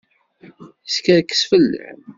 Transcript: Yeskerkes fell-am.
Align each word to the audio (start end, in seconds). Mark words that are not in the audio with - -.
Yeskerkes 0.85 1.41
fell-am. 1.49 2.01